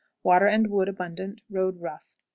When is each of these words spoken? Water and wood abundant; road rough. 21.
Water 0.23 0.47
and 0.47 0.65
wood 0.65 0.89
abundant; 0.89 1.41
road 1.47 1.79
rough. 1.79 2.15
21. 2.15 2.19